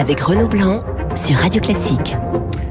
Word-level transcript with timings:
avec 0.00 0.18
Renaud 0.20 0.48
Blanc 0.48 0.80
sur 1.14 1.36
Radio 1.36 1.60
Classique. 1.60 2.16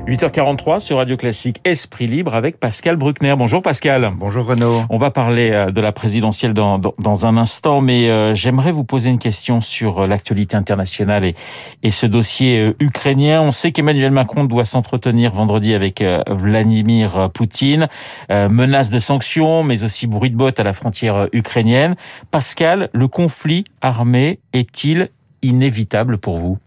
8h43 0.07 0.79
sur 0.79 0.97
Radio 0.97 1.15
Classique, 1.15 1.61
Esprit 1.63 2.07
Libre 2.07 2.33
avec 2.33 2.59
Pascal 2.59 2.95
Bruckner. 2.95 3.35
Bonjour 3.37 3.61
Pascal. 3.61 4.11
Bonjour 4.15 4.47
Renaud. 4.47 4.81
On 4.89 4.97
va 4.97 5.11
parler 5.11 5.51
euh, 5.51 5.69
de 5.69 5.79
la 5.79 5.91
présidentielle 5.91 6.55
dans, 6.55 6.79
dans, 6.79 7.27
un 7.27 7.37
instant, 7.37 7.81
mais 7.81 8.09
euh, 8.09 8.33
j'aimerais 8.33 8.71
vous 8.71 8.83
poser 8.83 9.11
une 9.11 9.19
question 9.19 9.61
sur 9.61 9.99
euh, 9.99 10.07
l'actualité 10.07 10.57
internationale 10.57 11.23
et, 11.23 11.35
et 11.83 11.91
ce 11.91 12.07
dossier 12.07 12.73
ukrainien. 12.79 13.43
On 13.43 13.51
sait 13.51 13.71
qu'Emmanuel 13.71 14.11
Macron 14.11 14.45
doit 14.45 14.65
s'entretenir 14.65 15.31
vendredi 15.31 15.75
avec 15.75 16.03
Vladimir 16.27 17.29
Poutine. 17.31 17.89
menace 18.29 18.89
de 18.89 18.97
sanctions, 18.97 19.61
mais 19.61 19.83
aussi 19.83 20.07
bruit 20.07 20.31
de 20.31 20.35
botte 20.35 20.59
à 20.59 20.63
la 20.63 20.73
frontière 20.73 21.27
ukrainienne. 21.31 21.95
Pascal, 22.31 22.89
le 22.91 23.07
conflit 23.07 23.65
armé 23.81 24.39
est-il 24.53 25.11
inévitable 25.43 26.17
pour 26.17 26.37
vous? 26.37 26.57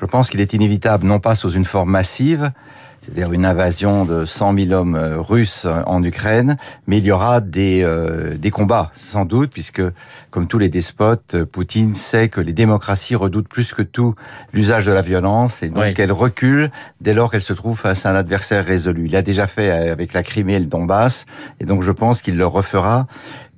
Je 0.00 0.06
pense 0.06 0.30
qu'il 0.30 0.40
est 0.40 0.52
inévitable, 0.52 1.06
non 1.06 1.18
pas 1.18 1.34
sous 1.34 1.50
une 1.50 1.64
forme 1.64 1.90
massive, 1.90 2.52
c'est-à-dire 3.00 3.32
une 3.32 3.44
invasion 3.44 4.04
de 4.04 4.24
100 4.24 4.56
000 4.58 4.72
hommes 4.72 4.94
euh, 4.94 5.20
russes 5.20 5.66
en 5.86 6.02
Ukraine, 6.04 6.56
mais 6.86 6.98
il 6.98 7.04
y 7.04 7.10
aura 7.10 7.40
des, 7.40 7.82
euh, 7.82 8.36
des 8.36 8.50
combats, 8.50 8.90
sans 8.94 9.24
doute, 9.24 9.50
puisque, 9.50 9.82
comme 10.30 10.46
tous 10.46 10.58
les 10.58 10.68
despotes, 10.68 11.34
euh, 11.34 11.44
Poutine 11.44 11.94
sait 11.94 12.28
que 12.28 12.40
les 12.40 12.52
démocraties 12.52 13.16
redoutent 13.16 13.48
plus 13.48 13.72
que 13.72 13.82
tout 13.82 14.14
l'usage 14.52 14.84
de 14.84 14.92
la 14.92 15.02
violence, 15.02 15.62
et 15.62 15.70
donc 15.70 15.98
elle 15.98 16.12
recule 16.12 16.70
dès 17.00 17.14
lors 17.14 17.30
qu'elle 17.30 17.42
se 17.42 17.52
trouve 17.52 17.78
face 17.78 18.06
à 18.06 18.10
un 18.10 18.14
adversaire 18.14 18.64
résolu. 18.64 19.06
Il 19.06 19.16
a 19.16 19.22
déjà 19.22 19.46
fait 19.46 19.70
avec 19.70 20.12
la 20.12 20.22
Crimée 20.22 20.54
et 20.54 20.60
le 20.60 20.66
Donbass, 20.66 21.26
et 21.60 21.64
donc 21.64 21.82
je 21.82 21.92
pense 21.92 22.22
qu'il 22.22 22.36
le 22.36 22.46
refera 22.46 23.06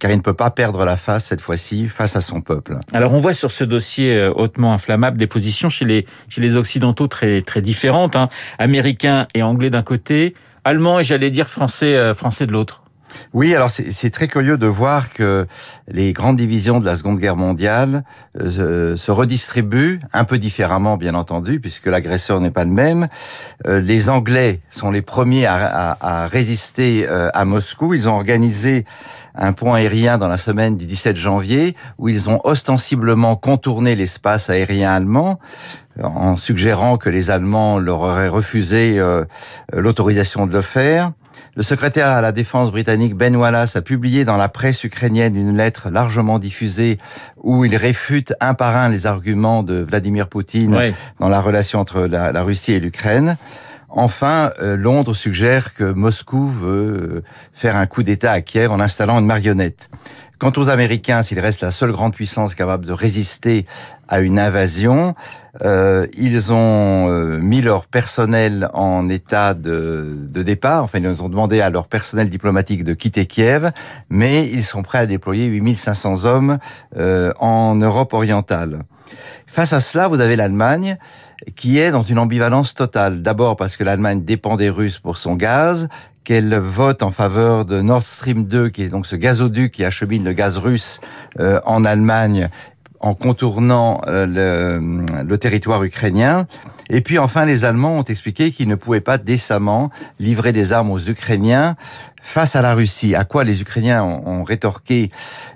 car 0.00 0.10
il 0.10 0.16
ne 0.16 0.22
peut 0.22 0.34
pas 0.34 0.50
perdre 0.50 0.84
la 0.84 0.96
face 0.96 1.26
cette 1.26 1.40
fois-ci 1.40 1.86
face 1.86 2.16
à 2.16 2.20
son 2.20 2.40
peuple. 2.40 2.78
Alors 2.92 3.12
on 3.12 3.18
voit 3.18 3.34
sur 3.34 3.52
ce 3.52 3.62
dossier 3.62 4.16
euh, 4.16 4.32
hautement 4.34 4.72
inflammable 4.72 5.18
des 5.18 5.28
positions 5.28 5.68
chez 5.68 5.84
les 5.84 6.06
chez 6.28 6.40
les 6.40 6.56
occidentaux 6.56 7.06
très 7.06 7.42
très 7.42 7.60
différentes, 7.60 8.16
hein. 8.16 8.28
américains 8.58 9.28
et 9.34 9.42
anglais 9.42 9.70
d'un 9.70 9.82
côté, 9.82 10.34
allemands 10.64 10.98
et 10.98 11.04
j'allais 11.04 11.30
dire 11.30 11.48
français 11.48 11.94
euh, 11.94 12.14
français 12.14 12.46
de 12.46 12.52
l'autre. 12.52 12.82
Oui, 13.32 13.54
alors 13.54 13.70
c'est 13.70 14.10
très 14.10 14.28
curieux 14.28 14.56
de 14.56 14.66
voir 14.66 15.12
que 15.12 15.46
les 15.88 16.12
grandes 16.12 16.36
divisions 16.36 16.80
de 16.80 16.84
la 16.84 16.96
Seconde 16.96 17.18
Guerre 17.18 17.36
mondiale 17.36 18.04
euh, 18.40 18.96
se 18.96 19.10
redistribuent 19.10 20.00
un 20.12 20.24
peu 20.24 20.38
différemment, 20.38 20.96
bien 20.96 21.14
entendu, 21.14 21.60
puisque 21.60 21.86
l'agresseur 21.86 22.40
n'est 22.40 22.50
pas 22.50 22.64
le 22.64 22.70
même. 22.70 23.08
les 23.66 24.08
Anglais 24.08 24.60
sont 24.70 24.90
les 24.90 25.02
premiers 25.02 25.46
à, 25.46 25.54
à, 25.54 26.24
à 26.24 26.26
résister 26.26 27.06
à 27.08 27.44
Moscou. 27.44 27.94
Ils 27.94 28.08
ont 28.08 28.14
organisé 28.14 28.84
un 29.34 29.52
pont 29.52 29.74
aérien 29.74 30.18
dans 30.18 30.28
la 30.28 30.38
semaine 30.38 30.76
du 30.76 30.86
17 30.86 31.16
janvier 31.16 31.76
où 31.98 32.08
ils 32.08 32.28
ont 32.28 32.40
ostensiblement 32.44 33.36
contourné 33.36 33.94
l'espace 33.94 34.50
aérien 34.50 34.90
allemand 34.92 35.38
en 36.02 36.36
suggérant 36.36 36.96
que 36.96 37.10
les 37.10 37.30
Allemands 37.30 37.78
leur 37.78 38.00
auraient 38.00 38.28
refusé 38.28 38.98
euh, 38.98 39.24
l'autorisation 39.72 40.46
de 40.46 40.52
le 40.52 40.62
faire. 40.62 41.12
Le 41.56 41.62
secrétaire 41.62 42.08
à 42.08 42.20
la 42.20 42.32
défense 42.32 42.70
britannique 42.70 43.14
Ben 43.14 43.34
Wallace 43.36 43.76
a 43.76 43.82
publié 43.82 44.24
dans 44.24 44.36
la 44.36 44.48
presse 44.48 44.84
ukrainienne 44.84 45.36
une 45.36 45.56
lettre 45.56 45.90
largement 45.90 46.38
diffusée 46.38 46.98
où 47.42 47.64
il 47.64 47.74
réfute 47.76 48.34
un 48.40 48.54
par 48.54 48.76
un 48.76 48.88
les 48.88 49.06
arguments 49.06 49.62
de 49.62 49.74
Vladimir 49.74 50.28
Poutine 50.28 50.92
dans 51.18 51.28
la 51.28 51.40
relation 51.40 51.78
entre 51.80 52.02
la 52.02 52.42
Russie 52.42 52.72
et 52.72 52.80
l'Ukraine. 52.80 53.36
Enfin, 53.90 54.52
euh, 54.62 54.76
Londres 54.76 55.14
suggère 55.14 55.74
que 55.74 55.84
Moscou 55.84 56.46
veut 56.46 56.68
euh, 56.70 57.22
faire 57.52 57.76
un 57.76 57.86
coup 57.86 58.04
d'État 58.04 58.30
à 58.30 58.40
Kiev 58.40 58.70
en 58.70 58.78
installant 58.78 59.18
une 59.18 59.26
marionnette. 59.26 59.90
Quant 60.40 60.52
aux 60.56 60.70
Américains, 60.70 61.22
s'ils 61.22 61.38
restent 61.38 61.60
la 61.60 61.70
seule 61.70 61.92
grande 61.92 62.14
puissance 62.14 62.54
capable 62.54 62.86
de 62.86 62.92
résister 62.92 63.66
à 64.08 64.20
une 64.20 64.38
invasion, 64.38 65.14
euh, 65.62 66.06
ils 66.16 66.52
ont 66.52 67.08
mis 67.38 67.60
leur 67.60 67.86
personnel 67.86 68.70
en 68.72 69.08
état 69.08 69.54
de, 69.54 70.16
de, 70.16 70.42
départ. 70.42 70.82
Enfin, 70.82 70.98
ils 70.98 71.22
ont 71.22 71.28
demandé 71.28 71.60
à 71.60 71.68
leur 71.68 71.86
personnel 71.86 72.30
diplomatique 72.30 72.84
de 72.84 72.94
quitter 72.94 73.26
Kiev, 73.26 73.70
mais 74.08 74.48
ils 74.48 74.64
sont 74.64 74.82
prêts 74.82 74.98
à 74.98 75.06
déployer 75.06 75.44
8500 75.44 76.24
hommes 76.24 76.58
en 76.96 77.74
Europe 77.74 78.14
orientale. 78.14 78.80
Face 79.46 79.72
à 79.72 79.80
cela, 79.80 80.08
vous 80.08 80.20
avez 80.20 80.36
l'Allemagne 80.36 80.96
qui 81.56 81.78
est 81.78 81.90
dans 81.90 82.02
une 82.02 82.18
ambivalence 82.18 82.74
totale. 82.74 83.22
D'abord 83.22 83.56
parce 83.56 83.76
que 83.76 83.84
l'Allemagne 83.84 84.24
dépend 84.24 84.56
des 84.56 84.70
Russes 84.70 84.98
pour 84.98 85.16
son 85.16 85.34
gaz, 85.34 85.88
qu'elle 86.24 86.54
vote 86.54 87.02
en 87.02 87.10
faveur 87.10 87.64
de 87.64 87.80
Nord 87.80 88.02
Stream 88.02 88.44
2, 88.44 88.68
qui 88.68 88.82
est 88.82 88.88
donc 88.88 89.06
ce 89.06 89.16
gazoduc 89.16 89.72
qui 89.72 89.84
achemine 89.84 90.24
le 90.24 90.32
gaz 90.32 90.58
russe 90.58 91.00
euh, 91.38 91.60
en 91.64 91.84
Allemagne 91.84 92.48
en 93.00 93.14
contournant 93.14 94.00
euh, 94.06 94.26
le, 94.26 95.24
le, 95.24 95.38
territoire 95.38 95.82
ukrainien. 95.82 96.46
Et 96.90 97.00
puis 97.00 97.18
enfin, 97.18 97.46
les 97.46 97.64
Allemands 97.64 97.98
ont 97.98 98.02
expliqué 98.02 98.52
qu'ils 98.52 98.68
ne 98.68 98.74
pouvaient 98.74 99.00
pas 99.00 99.16
décemment 99.16 99.90
livrer 100.18 100.52
des 100.52 100.72
armes 100.72 100.90
aux 100.90 100.98
Ukrainiens 100.98 101.76
face 102.20 102.56
à 102.56 102.62
la 102.62 102.74
Russie. 102.74 103.14
À 103.14 103.24
quoi 103.24 103.44
les 103.44 103.62
Ukrainiens 103.62 104.02
ont, 104.04 104.44
rétorqué, 104.44 105.10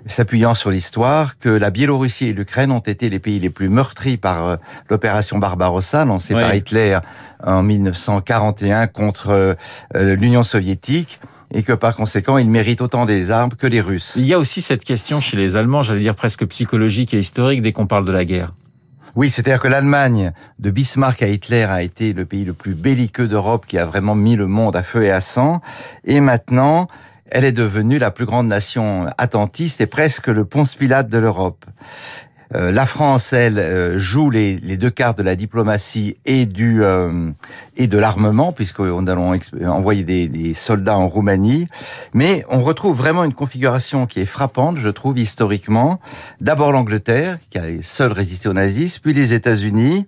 s'appuyant 0.07 0.55
sur 0.55 0.71
l'histoire, 0.71 1.37
que 1.37 1.49
la 1.49 1.69
Biélorussie 1.69 2.27
et 2.27 2.33
l'Ukraine 2.33 2.71
ont 2.71 2.79
été 2.79 3.09
les 3.09 3.19
pays 3.19 3.39
les 3.39 3.51
plus 3.51 3.69
meurtris 3.69 4.17
par 4.17 4.47
euh, 4.47 4.55
l'opération 4.89 5.37
Barbarossa 5.37 6.05
lancée 6.05 6.33
par 6.33 6.53
Hitler 6.53 6.97
en 7.43 7.61
1941 7.61 8.87
contre 8.87 9.29
euh, 9.29 10.15
l'Union 10.15 10.43
soviétique 10.43 11.19
et 11.53 11.63
que 11.63 11.73
par 11.73 11.95
conséquent, 11.95 12.37
ils 12.37 12.49
méritent 12.49 12.81
autant 12.81 13.05
des 13.05 13.31
armes 13.31 13.51
que 13.51 13.67
les 13.67 13.81
Russes. 13.81 14.15
Il 14.17 14.25
y 14.25 14.33
a 14.33 14.39
aussi 14.39 14.61
cette 14.61 14.83
question 14.83 15.21
chez 15.21 15.37
les 15.37 15.55
Allemands, 15.55 15.83
j'allais 15.83 16.01
dire 16.01 16.15
presque 16.15 16.45
psychologique 16.47 17.13
et 17.13 17.19
historique 17.19 17.61
dès 17.61 17.71
qu'on 17.71 17.87
parle 17.87 18.05
de 18.05 18.11
la 18.11 18.25
guerre. 18.25 18.53
Oui, 19.15 19.29
c'est-à-dire 19.29 19.61
que 19.61 19.69
l'Allemagne, 19.69 20.33
de 20.59 20.71
Bismarck 20.71 21.21
à 21.21 21.27
Hitler, 21.27 21.63
a 21.63 21.81
été 21.81 22.11
le 22.11 22.25
pays 22.25 22.43
le 22.43 22.51
plus 22.51 22.75
belliqueux 22.75 23.29
d'Europe 23.29 23.65
qui 23.65 23.77
a 23.77 23.85
vraiment 23.85 24.13
mis 24.13 24.35
le 24.35 24.47
monde 24.47 24.75
à 24.75 24.83
feu 24.83 25.03
et 25.03 25.11
à 25.11 25.21
sang. 25.21 25.61
Et 26.03 26.19
maintenant, 26.19 26.87
elle 27.27 27.45
est 27.45 27.53
devenue 27.53 27.97
la 27.97 28.11
plus 28.11 28.25
grande 28.25 28.47
nation 28.47 29.07
attentiste 29.17 29.79
et 29.79 29.87
presque 29.87 30.27
le 30.27 30.43
Ponce 30.43 30.75
Pilate 30.75 31.09
de 31.09 31.17
l'Europe. 31.17 31.65
Euh, 32.53 32.71
la 32.71 32.85
France, 32.85 33.33
elle, 33.33 33.57
euh, 33.57 33.97
joue 33.97 34.29
les, 34.29 34.57
deux 34.77 34.89
cartes 34.89 35.17
de 35.17 35.23
la 35.23 35.35
diplomatie 35.35 36.17
et 36.25 36.45
du 36.45 36.83
euh, 36.83 37.31
et 37.75 37.87
de 37.87 37.97
l'armement, 37.97 38.51
puisqu'on 38.51 39.07
allons 39.07 39.37
envoyer 39.65 40.03
des, 40.03 40.27
des, 40.27 40.53
soldats 40.53 40.97
en 40.97 41.07
Roumanie. 41.07 41.67
Mais 42.13 42.45
on 42.49 42.61
retrouve 42.61 42.95
vraiment 42.95 43.23
une 43.23 43.33
configuration 43.33 44.05
qui 44.05 44.19
est 44.19 44.25
frappante, 44.25 44.77
je 44.77 44.89
trouve, 44.89 45.17
historiquement. 45.17 45.99
D'abord 46.41 46.71
l'Angleterre, 46.71 47.37
qui 47.49 47.57
a 47.57 47.63
seule 47.81 48.11
résisté 48.11 48.47
au 48.47 48.53
nazisme, 48.53 49.01
puis 49.01 49.13
les 49.13 49.33
États-Unis, 49.33 50.07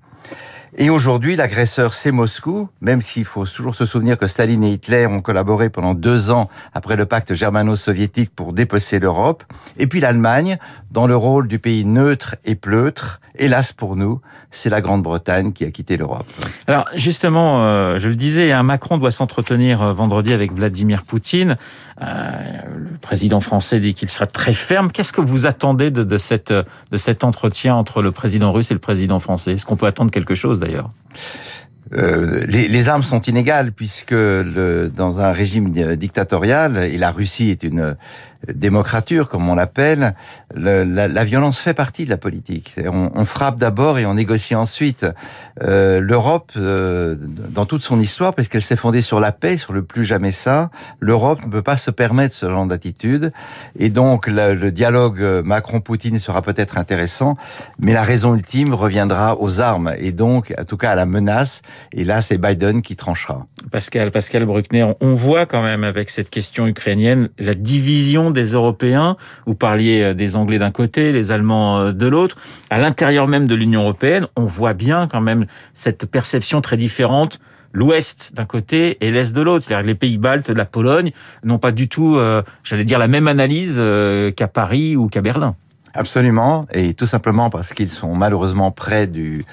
et 0.75 0.89
aujourd'hui, 0.89 1.35
l'agresseur, 1.35 1.93
c'est 1.93 2.11
Moscou, 2.11 2.69
même 2.81 3.01
s'il 3.01 3.25
faut 3.25 3.45
toujours 3.45 3.75
se 3.75 3.85
souvenir 3.85 4.17
que 4.17 4.27
Staline 4.27 4.63
et 4.63 4.73
Hitler 4.73 5.07
ont 5.07 5.21
collaboré 5.21 5.69
pendant 5.69 5.93
deux 5.93 6.31
ans 6.31 6.49
après 6.73 6.95
le 6.95 7.05
pacte 7.05 7.33
germano-soviétique 7.33 8.31
pour 8.35 8.53
dépecer 8.53 8.99
l'Europe. 8.99 9.43
Et 9.77 9.87
puis 9.87 9.99
l'Allemagne, 9.99 10.57
dans 10.91 11.07
le 11.07 11.15
rôle 11.15 11.47
du 11.47 11.59
pays 11.59 11.85
neutre 11.85 12.35
et 12.45 12.55
pleutre. 12.55 13.19
Hélas 13.39 13.71
pour 13.71 13.95
nous, 13.95 14.19
c'est 14.49 14.69
la 14.69 14.81
Grande-Bretagne 14.81 15.51
qui 15.51 15.63
a 15.63 15.69
quitté 15.69 15.95
l'Europe. 15.95 16.25
Alors 16.65 16.87
justement, 16.95 17.63
euh, 17.63 17.99
je 17.99 18.07
le 18.07 18.15
disais, 18.15 18.51
hein, 18.51 18.63
Macron 18.63 18.97
doit 18.97 19.11
s'entretenir 19.11 19.81
euh, 19.81 19.93
vendredi 19.93 20.33
avec 20.33 20.53
Vladimir 20.53 21.03
Poutine. 21.03 21.55
Euh, 22.01 22.56
le 22.77 22.97
président 23.01 23.39
français 23.39 23.79
dit 23.79 23.93
qu'il 23.93 24.09
sera 24.09 24.25
très 24.25 24.53
ferme. 24.53 24.91
Qu'est-ce 24.91 25.13
que 25.13 25.21
vous 25.21 25.45
attendez 25.45 25.91
de, 25.91 26.17
cette, 26.17 26.51
de 26.53 26.97
cet 26.97 27.23
entretien 27.23 27.75
entre 27.75 28.01
le 28.01 28.11
président 28.11 28.51
russe 28.51 28.71
et 28.71 28.73
le 28.73 28.79
président 28.79 29.19
français? 29.19 29.53
Est-ce 29.53 29.65
qu'on 29.65 29.77
peut 29.77 29.87
attendre 29.87 30.11
quelque 30.11 30.35
chose 30.35 30.59
d'ailleurs? 30.59 30.89
Euh, 31.93 32.45
les, 32.47 32.89
armes 32.89 33.03
sont 33.03 33.21
inégales 33.21 33.71
puisque 33.71 34.13
dans 34.13 35.19
un 35.19 35.31
régime 35.31 35.71
dictatorial, 35.95 36.77
et 36.77 36.97
la 36.97 37.11
Russie 37.11 37.49
est 37.49 37.63
une 37.63 37.95
démocrature, 38.53 39.29
comme 39.29 39.47
on 39.49 39.55
l'appelle, 39.55 40.15
la, 40.55 40.83
la, 40.85 41.23
violence 41.23 41.59
fait 41.59 41.73
partie 41.73 42.05
de 42.05 42.09
la 42.09 42.17
politique. 42.17 42.73
On, 42.77 43.11
on 43.13 43.25
frappe 43.25 43.57
d'abord 43.57 43.99
et 43.99 44.05
on 44.05 44.13
négocie 44.15 44.55
ensuite. 44.55 45.05
Euh, 45.63 45.99
L'Europe, 45.99 46.51
euh, 46.57 47.15
dans 47.19 47.65
toute 47.65 47.83
son 47.83 47.99
histoire, 47.99 48.33
parce 48.33 48.47
qu'elle 48.47 48.61
s'est 48.61 48.75
fondée 48.75 49.01
sur 49.01 49.19
la 49.19 49.31
paix, 49.31 49.57
sur 49.57 49.73
le 49.73 49.83
plus 49.83 50.05
jamais 50.05 50.31
ça, 50.31 50.69
l'Europe 50.99 51.43
ne 51.45 51.51
peut 51.51 51.61
pas 51.61 51.77
se 51.77 51.91
permettre 51.91 52.35
ce 52.35 52.47
genre 52.47 52.65
d'attitude. 52.65 53.31
Et 53.77 53.89
donc, 53.89 54.27
le 54.27 54.69
dialogue 54.69 55.21
Macron-Poutine 55.43 56.19
sera 56.19 56.41
peut-être 56.41 56.77
intéressant, 56.77 57.37
mais 57.79 57.93
la 57.93 58.03
raison 58.03 58.35
ultime 58.35 58.73
reviendra 58.73 59.39
aux 59.39 59.59
armes, 59.59 59.93
et 59.99 60.11
donc, 60.11 60.53
en 60.57 60.63
tout 60.63 60.77
cas, 60.77 60.91
à 60.91 60.95
la 60.95 61.05
menace. 61.05 61.61
Et 61.93 62.03
là, 62.03 62.21
c'est 62.21 62.37
Biden 62.37 62.81
qui 62.81 62.95
tranchera. 62.95 63.45
Pascal, 63.71 64.11
Pascal 64.11 64.45
Bruckner, 64.45 64.93
on 65.01 65.13
voit 65.13 65.45
quand 65.45 65.61
même 65.61 65.83
avec 65.83 66.09
cette 66.09 66.29
question 66.29 66.67
ukrainienne 66.67 67.29
la 67.39 67.53
division 67.53 68.26
des 68.31 68.53
Européens. 68.53 69.17
Vous 69.45 69.55
parliez 69.55 70.01
euh, 70.01 70.13
des 70.13 70.35
Anglais 70.35 70.59
d'un 70.59 70.71
côté, 70.71 71.11
les 71.11 71.31
Allemands 71.31 71.79
euh, 71.79 71.91
de 71.91 72.07
l'autre. 72.07 72.37
À 72.69 72.77
l'intérieur 72.77 73.27
même 73.27 73.47
de 73.47 73.55
l'Union 73.55 73.81
européenne, 73.81 74.27
on 74.35 74.45
voit 74.45 74.73
bien 74.73 75.07
quand 75.07 75.21
même 75.21 75.45
cette 75.73 76.05
perception 76.05 76.61
très 76.61 76.77
différente 76.77 77.39
l'Ouest 77.73 78.31
d'un 78.33 78.45
côté 78.45 78.97
et 79.01 79.11
l'Est 79.11 79.35
de 79.35 79.41
l'autre. 79.41 79.65
C'est-à-dire 79.65 79.85
les 79.85 79.95
pays 79.95 80.17
baltes, 80.17 80.49
la 80.49 80.65
Pologne, 80.65 81.11
n'ont 81.43 81.59
pas 81.59 81.71
du 81.71 81.87
tout, 81.87 82.15
euh, 82.15 82.41
j'allais 82.63 82.85
dire, 82.85 82.97
la 82.97 83.07
même 83.07 83.27
analyse 83.27 83.81
qu'à 84.35 84.47
Paris 84.47 84.95
ou 84.95 85.07
qu'à 85.07 85.21
Berlin. 85.21 85.55
Absolument, 85.97 86.65
et 86.73 86.93
tout 86.93 87.07
simplement 87.07 87.49
parce 87.49 87.73
qu'ils 87.73 87.89
sont 87.89 88.13
malheureusement 88.13 88.69
près 88.71 89.07
du 89.07 89.45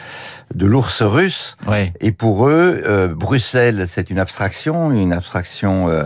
de 0.54 0.66
l'ours 0.66 1.02
russe. 1.02 1.56
Ouais. 1.66 1.92
Et 2.00 2.12
pour 2.12 2.48
eux, 2.48 2.82
euh, 2.86 3.08
Bruxelles, 3.08 3.86
c'est 3.88 4.10
une 4.10 4.18
abstraction, 4.18 4.92
une 4.92 5.12
abstraction 5.12 5.88
euh, 5.88 6.04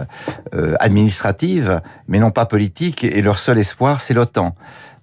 euh, 0.54 0.74
administrative, 0.78 1.80
mais 2.06 2.20
non 2.20 2.30
pas 2.30 2.46
politique. 2.46 3.02
Et 3.02 3.20
leur 3.20 3.38
seul 3.38 3.58
espoir, 3.58 4.00
c'est 4.00 4.14
l'OTAN 4.14 4.54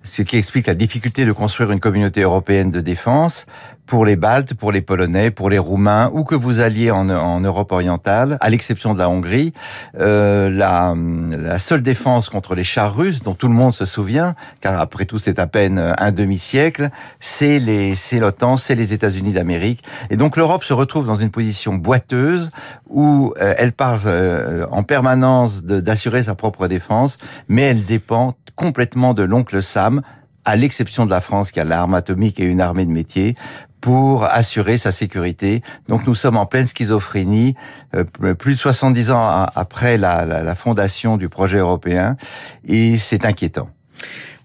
ce 0.06 0.22
qui 0.22 0.38
explique 0.38 0.68
la 0.68 0.76
difficulté 0.76 1.26
de 1.26 1.32
construire 1.32 1.72
une 1.72 1.80
communauté 1.80 2.22
européenne 2.22 2.70
de 2.70 2.80
défense 2.80 3.48
pour 3.86 4.06
les 4.06 4.16
Baltes, 4.16 4.54
pour 4.54 4.72
les 4.72 4.82
Polonais, 4.82 5.32
pour 5.32 5.50
les 5.50 5.60
Roumains, 5.60 6.10
ou 6.14 6.24
que 6.24 6.36
vous 6.36 6.60
alliez 6.60 6.92
en, 6.92 7.10
en 7.10 7.40
Europe 7.40 7.72
orientale, 7.72 8.38
à 8.42 8.50
l'exception 8.50 8.94
de 8.94 9.00
la 9.00 9.10
Hongrie. 9.10 9.54
Euh, 10.00 10.50
la, 10.50 10.96
la, 10.96 11.60
seule 11.60 11.82
défense 11.82 12.30
contre 12.30 12.56
les 12.56 12.64
chars 12.64 12.96
russes, 12.96 13.22
dont 13.22 13.34
tout 13.34 13.48
le 13.48 13.54
monde 13.54 13.74
se 13.74 13.86
souvient, 13.86 14.36
car 14.62 14.80
après 14.80 15.06
tout 15.06 15.20
c'est 15.20 15.40
à 15.40 15.48
peine 15.48 15.94
un 15.98 16.12
demi-siècle, 16.12 16.90
c'est 17.20 17.60
les, 17.60 17.96
c'est 17.96 18.20
l'OTAN, 18.20 18.58
c'est 18.58 18.76
les 18.76 18.94
États-Unis 18.94 19.34
d'Amérique. 19.34 19.84
Et 20.10 20.18
donc 20.18 20.38
l'Europe 20.38 20.64
se 20.64 20.74
retrouve 20.74 21.08
dans 21.08 21.16
une 21.16 21.32
position 21.32 21.76
boiteuse 21.76 22.52
où 22.88 23.34
euh, 23.42 23.54
elle 23.58 23.72
parle 23.72 24.00
euh, 24.06 24.66
en 24.72 24.84
permanence 24.84 25.64
d'assurer 25.64 26.24
sa 26.24 26.36
propre 26.36 26.68
défense, 26.68 27.18
mais 27.48 27.64
elle 27.64 27.86
dépend 27.86 28.34
complètement 28.56 29.14
de 29.14 29.24
l'oncle 29.24 29.62
Sam, 29.62 30.02
à 30.46 30.56
l'exception 30.56 31.06
de 31.06 31.10
la 31.10 31.22
France 31.22 31.52
qui 31.52 31.60
a 31.60 31.66
l'arme 31.66 31.96
atomique 31.96 32.40
et 32.40 32.46
une 32.46 32.62
armée 32.62 32.86
de 32.86 32.92
métier, 32.92 33.36
pour 33.86 34.24
assurer 34.24 34.80
sa 34.80 34.92
sécurité. 34.92 35.62
Donc 35.88 36.08
nous 36.08 36.16
sommes 36.16 36.38
en 36.38 36.48
pleine 36.48 36.66
schizophrénie, 36.66 37.54
euh, 37.96 38.34
plus 38.34 38.56
de 38.56 38.60
70 38.60 39.12
ans 39.12 39.46
après 39.54 40.00
la, 40.00 40.26
la, 40.26 40.42
la 40.42 40.56
fondation 40.56 41.18
du 41.18 41.30
projet 41.30 41.60
européen, 41.60 42.18
et 42.68 42.98
c'est 42.98 43.26
inquiétant. 43.26 43.70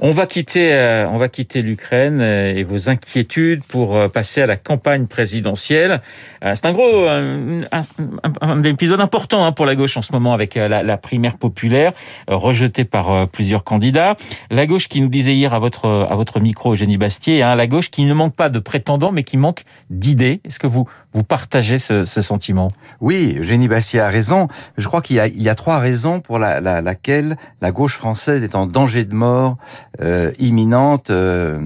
On 0.03 0.13
va 0.13 0.27
quitter, 0.27 0.73
euh, 0.73 1.07
on 1.11 1.19
va 1.19 1.29
quitter 1.29 1.61
l'Ukraine 1.61 2.23
euh, 2.23 2.55
et 2.57 2.65
vos 2.65 2.89
inquiétudes 2.89 3.63
pour 3.63 3.95
euh, 3.95 4.09
passer 4.09 4.41
à 4.41 4.47
la 4.47 4.57
campagne 4.57 5.07
présidentielle. 5.07 6.01
C'est 6.43 6.65
un 6.65 6.73
gros, 6.73 7.07
un, 7.07 8.63
épisode 8.63 9.03
important 9.03 9.45
hein, 9.45 9.53
pour 9.53 9.67
la 9.67 9.75
gauche 9.75 9.99
en 9.99 10.03
ce 10.03 10.11
moment 10.13 10.33
avec 10.33 10.55
la, 10.55 10.83
la 10.83 10.97
primaire 10.97 11.37
populaire 11.37 11.93
rejetée 12.29 12.87
par 12.87 13.29
plusieurs 13.29 13.63
candidats. 13.63 14.17
La 14.51 14.67
gauche 14.67 14.89
qui 14.89 15.03
nous 15.03 15.09
disait 15.09 15.35
hier 15.35 15.53
à 15.53 15.59
votre 15.59 15.87
à 16.11 16.15
votre 16.15 16.41
micro, 16.41 16.73
Eugénie 16.73 16.97
Bastier, 16.97 17.43
hein, 17.43 17.57
la 17.57 17.67
gauche 17.67 17.91
qui 17.91 18.07
ne 18.07 18.15
manque 18.15 18.35
pas 18.35 18.49
de 18.49 18.59
prétendants 18.59 19.13
mais 19.13 19.23
qui 19.23 19.37
manque 19.37 19.65
d'idées. 19.91 20.41
Est-ce 20.47 20.59
que 20.59 20.67
vous 20.67 20.89
vous 21.13 21.25
partagez 21.25 21.79
ce, 21.79 22.05
ce 22.05 22.23
sentiment? 22.23 22.69
Oui, 23.01 23.37
Eugénie 23.39 23.69
Bastier 23.69 24.01
a 24.01 24.09
raison. 24.09 24.49
Je 24.79 24.87
crois 24.87 25.03
qu'il 25.03 25.17
y 25.17 25.21
a, 25.21 25.27
il 25.27 25.43
y 25.43 25.51
a 25.51 25.55
trois 25.55 25.79
raisons 25.79 26.21
pour 26.21 26.39
la, 26.39 26.61
la, 26.61 26.81
laquelle 26.81 27.37
la 27.61 27.71
gauche 27.71 27.97
française 27.97 28.43
est 28.45 28.55
en 28.55 28.67
danger 28.67 29.05
de 29.05 29.15
mort 29.15 29.59
euh, 30.01 30.31
imminente. 30.39 31.11
Euh, 31.11 31.61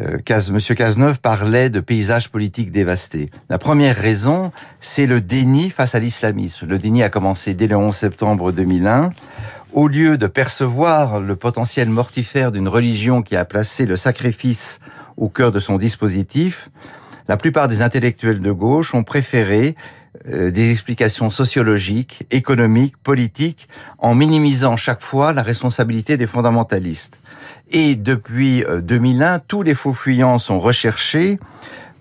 euh, 0.00 0.18
Monsieur 0.52 0.74
Cazeneuve 0.74 1.20
parlait 1.20 1.70
de 1.70 1.80
paysages 1.80 2.28
politiques 2.30 2.70
dévastés. 2.70 3.28
La 3.50 3.58
première 3.58 3.96
raison, 3.96 4.52
c'est 4.80 5.06
le 5.06 5.20
déni 5.20 5.70
face 5.70 5.94
à 5.94 5.98
l'islamisme. 5.98 6.66
Le 6.66 6.78
déni 6.78 7.02
a 7.02 7.10
commencé 7.10 7.54
dès 7.54 7.66
le 7.66 7.76
11 7.76 7.94
septembre 7.94 8.52
2001. 8.52 9.10
Au 9.72 9.88
lieu 9.88 10.16
de 10.16 10.26
percevoir 10.26 11.20
le 11.20 11.36
potentiel 11.36 11.90
mortifère 11.90 12.52
d'une 12.52 12.68
religion 12.68 13.22
qui 13.22 13.36
a 13.36 13.44
placé 13.44 13.86
le 13.86 13.96
sacrifice 13.96 14.80
au 15.16 15.28
cœur 15.28 15.52
de 15.52 15.60
son 15.60 15.76
dispositif, 15.76 16.70
la 17.28 17.36
plupart 17.36 17.68
des 17.68 17.82
intellectuels 17.82 18.40
de 18.40 18.52
gauche 18.52 18.94
ont 18.94 19.04
préféré 19.04 19.76
euh, 20.28 20.50
des 20.50 20.70
explications 20.70 21.30
sociologiques, 21.30 22.24
économiques, 22.30 22.96
politiques, 22.96 23.68
en 23.98 24.14
minimisant 24.14 24.76
chaque 24.76 25.02
fois 25.02 25.32
la 25.32 25.42
responsabilité 25.42 26.16
des 26.16 26.26
fondamentalistes. 26.26 27.20
Et 27.70 27.94
depuis 27.94 28.64
2001, 28.82 29.36
euh, 29.36 29.38
tous 29.46 29.62
les 29.62 29.74
faux 29.74 29.92
fuyants 29.92 30.38
sont 30.38 30.58
recherchés 30.58 31.38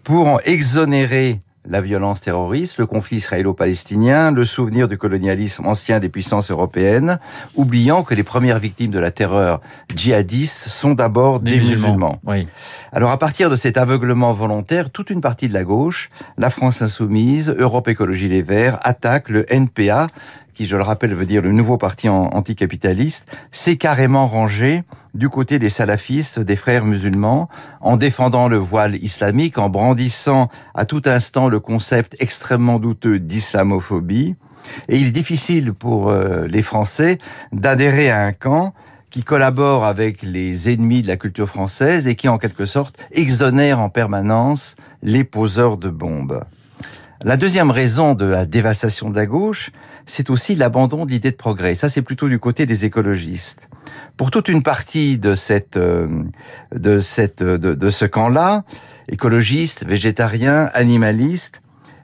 pour 0.03 0.27
en 0.27 0.39
exonérer 0.45 1.39
la 1.69 1.81
violence 1.81 2.21
terroriste, 2.21 2.77
le 2.77 2.85
conflit 2.85 3.17
israélo-palestinien, 3.17 4.31
le 4.31 4.45
souvenir 4.45 4.87
du 4.87 4.97
colonialisme 4.97 5.65
ancien 5.65 5.99
des 5.99 6.09
puissances 6.09 6.51
européennes, 6.51 7.19
oubliant 7.55 8.03
que 8.03 8.13
les 8.13 8.23
premières 8.23 8.59
victimes 8.59 8.91
de 8.91 8.99
la 8.99 9.11
terreur 9.11 9.61
djihadiste 9.93 10.69
sont 10.69 10.93
d'abord 10.93 11.39
des, 11.39 11.57
musulmans. 11.57 12.19
Oui. 12.25 12.47
Alors 12.91 13.11
à 13.11 13.17
partir 13.17 13.49
de 13.49 13.55
cet 13.55 13.77
aveuglement 13.77 14.33
volontaire, 14.33 14.89
toute 14.89 15.09
une 15.09 15.21
partie 15.21 15.47
de 15.47 15.53
la 15.53 15.63
gauche, 15.63 16.09
la 16.37 16.49
France 16.49 16.81
insoumise, 16.81 17.55
Europe 17.57 17.87
Écologie 17.87 18.29
Les 18.29 18.41
Verts, 18.41 18.79
attaque 18.81 19.29
le 19.29 19.45
NPA, 19.53 20.07
qui 20.57 20.65
je 20.65 20.75
le 20.75 20.81
rappelle 20.81 21.13
veut 21.13 21.27
dire 21.27 21.43
le 21.43 21.51
nouveau 21.51 21.77
parti 21.77 22.09
anticapitaliste, 22.09 23.31
s'est 23.51 23.75
carrément 23.75 24.25
rangé 24.25 24.81
du 25.13 25.29
côté 25.29 25.59
des 25.59 25.69
salafistes, 25.69 26.39
des 26.39 26.55
frères 26.55 26.83
musulmans, 26.83 27.47
en 27.79 27.95
défendant 27.95 28.47
le 28.47 28.57
voile 28.57 28.95
islamique, 28.95 29.59
en 29.59 29.69
brandissant 29.69 30.49
à 30.73 30.85
tout 30.85 31.03
instant 31.05 31.47
le 31.47 31.59
concept 31.59 32.15
extrêmement 32.19 32.79
douteux 32.79 33.19
d'islamophobie. 33.19 34.35
Et 34.89 34.97
il 34.97 35.09
est 35.09 35.11
difficile 35.11 35.73
pour 35.73 36.09
euh, 36.09 36.47
les 36.47 36.63
Français 36.63 37.19
d'adhérer 37.51 38.09
à 38.09 38.23
un 38.23 38.33
camp 38.33 38.73
qui 39.11 39.21
collabore 39.21 39.85
avec 39.85 40.23
les 40.23 40.73
ennemis 40.73 41.03
de 41.03 41.07
la 41.07 41.17
culture 41.17 41.47
française 41.47 42.07
et 42.07 42.15
qui, 42.15 42.29
en 42.29 42.39
quelque 42.39 42.65
sorte, 42.65 42.97
exonère 43.11 43.79
en 43.79 43.89
permanence 43.89 44.75
les 45.03 45.23
poseurs 45.23 45.77
de 45.77 45.89
bombes. 45.89 46.43
La 47.23 47.35
deuxième 47.35 47.71
raison 47.71 48.13
de 48.13 48.25
la 48.25 48.45
dévastation 48.45 49.09
de 49.09 49.15
la 49.15 49.25
gauche, 49.25 49.71
c'est 50.07 50.31
aussi 50.31 50.55
l'abandon 50.55 51.05
d'idées 51.05 51.31
de 51.31 51.35
progrès. 51.35 51.75
Ça, 51.75 51.89
c'est 51.89 52.01
plutôt 52.01 52.27
du 52.27 52.39
côté 52.39 52.65
des 52.65 52.85
écologistes. 52.85 53.69
Pour 54.15 54.31
toute 54.31 54.47
une 54.47 54.63
partie 54.63 55.19
de 55.19 55.35
cette, 55.35 55.77
euh, 55.77 56.07
de 56.73 57.01
cette, 57.01 57.43
de, 57.43 57.75
de 57.75 57.91
ce 57.91 58.05
camp-là, 58.05 58.63
écologistes, 59.09 59.85
végétariens, 59.85 60.69
animalistes, 60.73 61.61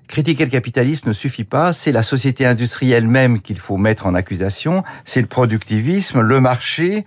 critiquer 0.08 0.46
le 0.46 0.52
capitalisme 0.52 1.10
ne 1.10 1.14
suffit 1.14 1.44
pas, 1.44 1.74
c'est 1.74 1.92
la 1.92 2.04
société 2.04 2.46
industrielle 2.46 3.08
même 3.08 3.42
qu'il 3.42 3.58
faut 3.58 3.78
mettre 3.78 4.06
en 4.06 4.14
accusation, 4.14 4.84
c'est 5.06 5.22
le 5.22 5.28
productivisme, 5.28 6.22
le 6.22 6.40
marché 6.40 7.06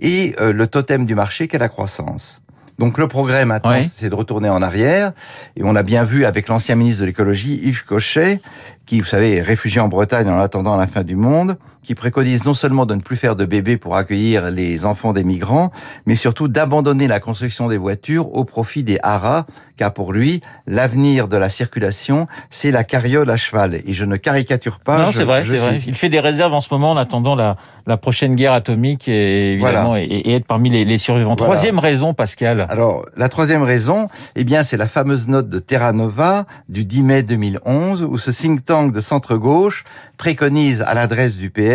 et 0.00 0.34
euh, 0.40 0.52
le 0.52 0.66
totem 0.66 1.06
du 1.06 1.14
marché 1.14 1.46
qu'est 1.46 1.58
la 1.58 1.68
croissance. 1.68 2.41
Donc 2.78 2.98
le 2.98 3.06
progrès 3.08 3.44
maintenant, 3.44 3.80
c'est 3.94 4.10
de 4.10 4.14
retourner 4.14 4.48
en 4.48 4.62
arrière. 4.62 5.12
Et 5.56 5.62
on 5.64 5.76
a 5.76 5.82
bien 5.82 6.04
vu 6.04 6.24
avec 6.24 6.48
l'ancien 6.48 6.74
ministre 6.74 7.02
de 7.02 7.06
l'écologie, 7.06 7.60
Yves 7.62 7.84
Cochet, 7.84 8.40
qui, 8.86 9.00
vous 9.00 9.06
savez, 9.06 9.36
est 9.36 9.42
réfugié 9.42 9.80
en 9.80 9.88
Bretagne 9.88 10.28
en 10.28 10.38
attendant 10.38 10.76
la 10.76 10.86
fin 10.86 11.04
du 11.04 11.16
monde, 11.16 11.56
qui 11.82 11.94
préconise 11.94 12.44
non 12.44 12.54
seulement 12.54 12.86
de 12.86 12.94
ne 12.94 13.00
plus 13.00 13.16
faire 13.16 13.36
de 13.36 13.44
bébés 13.44 13.76
pour 13.76 13.96
accueillir 13.96 14.50
les 14.50 14.86
enfants 14.86 15.12
des 15.12 15.24
migrants, 15.24 15.72
mais 16.06 16.14
surtout 16.14 16.48
d'abandonner 16.48 17.08
la 17.08 17.20
construction 17.20 17.66
des 17.66 17.76
voitures 17.76 18.34
au 18.36 18.44
profit 18.44 18.84
des 18.84 18.98
haras, 19.02 19.46
car 19.76 19.92
pour 19.92 20.12
lui, 20.12 20.42
l'avenir 20.66 21.28
de 21.28 21.36
la 21.36 21.48
circulation, 21.48 22.28
c'est 22.50 22.70
la 22.70 22.84
carriole 22.84 23.30
à 23.30 23.36
cheval. 23.36 23.74
Et 23.74 23.92
je 23.92 24.04
ne 24.04 24.16
caricature 24.16 24.78
pas. 24.78 25.06
Non, 25.06 25.12
c'est 25.12 25.24
vrai, 25.24 25.42
c'est 25.44 25.56
vrai. 25.56 25.80
Il 25.86 25.96
fait 25.96 26.08
des 26.08 26.20
réserves 26.20 26.54
en 26.54 26.60
ce 26.60 26.68
moment 26.70 26.92
en 26.92 26.96
attendant 26.96 27.34
la, 27.34 27.56
la 27.86 27.96
prochaine 27.96 28.36
guerre 28.36 28.52
atomique 28.52 29.08
et 29.08 29.54
évidemment 29.54 29.96
et, 29.96 30.02
et, 30.02 30.34
être 30.34 30.46
parmi 30.46 30.70
les, 30.70 30.84
les 30.84 30.98
survivants. 30.98 31.34
Voilà. 31.36 31.54
Troisième 31.54 31.78
raison, 31.78 32.14
Pascal. 32.14 32.66
Alors, 32.68 33.04
la 33.16 33.28
troisième 33.28 33.62
raison, 33.62 34.08
eh 34.36 34.44
bien, 34.44 34.62
c'est 34.62 34.76
la 34.76 34.88
fameuse 34.88 35.26
note 35.26 35.48
de 35.48 35.58
Terra 35.58 35.92
Nova 35.92 36.44
du 36.68 36.84
10 36.84 37.02
mai 37.02 37.22
2011 37.22 38.02
où 38.02 38.18
ce 38.18 38.30
think 38.30 38.64
tank 38.64 38.92
de 38.92 39.00
centre-gauche 39.00 39.84
préconise 40.16 40.82
à 40.82 40.94
l'adresse 40.94 41.36
du 41.36 41.50
PS 41.50 41.71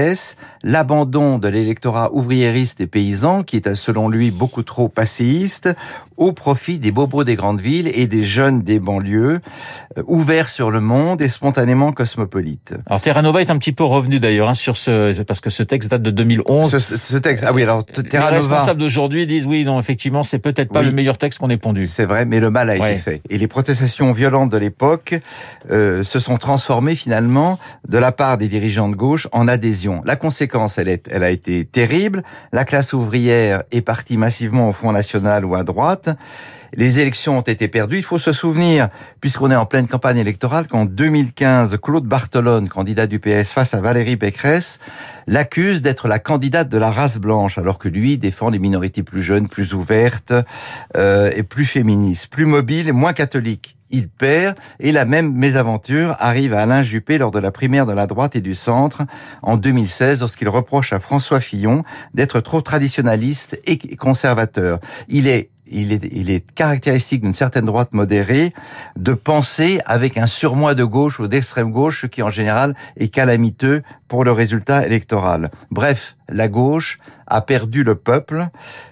l'abandon 0.63 1.37
de 1.39 1.47
l'électorat 1.47 2.13
ouvriériste 2.13 2.81
et 2.81 2.87
paysan, 2.87 3.43
qui 3.43 3.57
est 3.57 3.75
selon 3.75 4.09
lui 4.09 4.31
beaucoup 4.31 4.63
trop 4.63 4.89
passéiste, 4.89 5.69
au 6.17 6.33
profit 6.33 6.79
des 6.79 6.91
bobos 6.91 7.23
des 7.23 7.35
grandes 7.35 7.61
villes 7.61 7.89
et 7.93 8.07
des 8.07 8.23
jeunes 8.23 8.61
des 8.61 8.79
banlieues, 8.79 9.39
euh, 9.97 10.03
ouverts 10.07 10.49
sur 10.49 10.71
le 10.71 10.79
monde 10.79 11.21
et 11.21 11.29
spontanément 11.29 11.91
cosmopolites. 11.91 12.73
Alors 12.87 13.01
Terra 13.01 13.21
Nova 13.21 13.41
est 13.41 13.49
un 13.49 13.57
petit 13.57 13.71
peu 13.71 13.83
revenu 13.83 14.19
d'ailleurs 14.19 14.49
hein, 14.49 14.53
sur 14.53 14.77
ce, 14.77 15.21
parce 15.23 15.41
que 15.41 15.49
ce 15.49 15.63
texte 15.63 15.91
date 15.91 16.01
de 16.01 16.11
2011. 16.11 16.77
Ce, 16.77 16.97
ce 16.97 17.17
texte, 17.17 17.45
ah 17.47 17.53
oui, 17.53 17.63
alors 17.63 17.85
Terra 17.85 18.31
Les 18.31 18.37
responsables 18.37 18.79
d'aujourd'hui 18.79 19.27
disent 19.27 19.45
oui, 19.45 19.63
non, 19.63 19.79
effectivement, 19.79 20.23
c'est 20.23 20.39
peut-être 20.39 20.71
pas 20.71 20.81
oui, 20.81 20.87
le 20.87 20.91
meilleur 20.91 21.17
texte 21.17 21.39
qu'on 21.39 21.49
ait 21.49 21.57
pondu. 21.57 21.85
C'est 21.85 22.05
vrai, 22.05 22.25
mais 22.25 22.39
le 22.39 22.49
mal 22.49 22.69
a 22.69 22.77
ouais. 22.77 22.93
été 22.93 23.01
fait. 23.01 23.21
Et 23.29 23.37
les 23.37 23.47
protestations 23.47 24.11
violentes 24.11 24.51
de 24.51 24.57
l'époque 24.57 25.15
euh, 25.71 26.03
se 26.03 26.19
sont 26.19 26.37
transformées 26.37 26.95
finalement 26.95 27.59
de 27.87 27.97
la 27.97 28.11
part 28.11 28.37
des 28.37 28.47
dirigeants 28.47 28.89
de 28.89 28.95
gauche 28.95 29.27
en 29.31 29.47
adhésion. 29.47 30.01
La 30.05 30.15
conséquence, 30.15 30.77
elle, 30.77 30.89
est, 30.89 31.07
elle 31.11 31.23
a 31.23 31.29
été 31.29 31.65
terrible. 31.65 32.23
La 32.51 32.65
classe 32.65 32.93
ouvrière 32.93 33.63
est 33.71 33.81
partie 33.81 34.17
massivement 34.17 34.69
au 34.69 34.71
Front 34.71 34.91
National 34.91 35.45
ou 35.45 35.55
à 35.55 35.63
droite. 35.63 36.06
Les 36.75 36.99
élections 36.99 37.37
ont 37.37 37.41
été 37.41 37.67
perdues. 37.67 37.97
Il 37.97 38.03
faut 38.03 38.19
se 38.19 38.33
souvenir, 38.33 38.89
puisqu'on 39.21 39.51
est 39.51 39.55
en 39.55 39.65
pleine 39.65 39.87
campagne 39.87 40.17
électorale, 40.17 40.67
qu'en 40.67 40.85
2015, 40.85 41.77
Claude 41.81 42.05
Bartolone, 42.05 42.67
candidat 42.67 43.07
du 43.07 43.19
PS 43.19 43.51
face 43.51 43.73
à 43.73 43.81
Valérie 43.81 44.17
Pécresse, 44.17 44.79
l'accuse 45.27 45.81
d'être 45.81 46.07
la 46.07 46.19
candidate 46.19 46.69
de 46.69 46.77
la 46.77 46.91
race 46.91 47.17
blanche, 47.17 47.57
alors 47.57 47.77
que 47.77 47.87
lui 47.87 48.17
défend 48.17 48.49
les 48.49 48.59
minorités 48.59 49.03
plus 49.03 49.23
jeunes, 49.23 49.47
plus 49.47 49.73
ouvertes 49.73 50.33
euh, 50.97 51.31
et 51.35 51.43
plus 51.43 51.65
féministes, 51.65 52.27
plus 52.27 52.45
mobiles 52.45 52.89
et 52.89 52.93
moins 52.93 53.13
catholiques. 53.13 53.77
il 53.89 54.09
perd. 54.09 54.57
Et 54.81 54.91
la 54.91 55.05
même 55.05 55.31
mésaventure 55.31 56.17
arrive 56.19 56.53
à 56.53 56.61
Alain 56.61 56.83
Juppé 56.83 57.17
lors 57.17 57.31
de 57.31 57.39
la 57.39 57.51
primaire 57.51 57.85
de 57.85 57.93
la 57.93 58.05
droite 58.05 58.35
et 58.35 58.41
du 58.41 58.53
centre 58.53 59.03
en 59.41 59.55
2016 59.55 60.19
lorsqu'il 60.19 60.49
reproche 60.49 60.91
à 60.91 60.99
François 60.99 61.39
Fillon 61.39 61.83
d'être 62.13 62.41
trop 62.41 62.59
traditionnaliste 62.59 63.57
et 63.65 63.77
conservateur. 63.95 64.79
Il 65.07 65.27
est 65.27 65.49
il 65.71 65.91
est, 65.91 66.07
il 66.11 66.29
est 66.29 66.49
caractéristique 66.51 67.21
d'une 67.21 67.33
certaine 67.33 67.65
droite 67.65 67.89
modérée 67.93 68.53
de 68.95 69.13
penser 69.13 69.79
avec 69.85 70.17
un 70.17 70.27
surmoi 70.27 70.75
de 70.75 70.83
gauche 70.83 71.19
ou 71.19 71.27
d'extrême 71.27 71.71
gauche, 71.71 72.07
qui 72.07 72.21
en 72.23 72.29
général 72.29 72.75
est 72.97 73.09
calamiteux 73.09 73.83
pour 74.07 74.23
le 74.23 74.31
résultat 74.31 74.85
électoral. 74.85 75.51
Bref, 75.71 76.15
la 76.29 76.47
gauche 76.47 76.99
a 77.27 77.41
perdu 77.41 77.83
le 77.83 77.95
peuple, 77.95 78.45